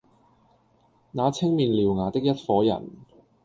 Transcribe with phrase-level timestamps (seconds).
[1.11, 2.89] 那青面獠牙的一夥人，